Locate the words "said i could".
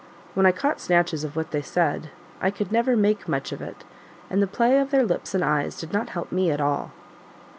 1.61-2.71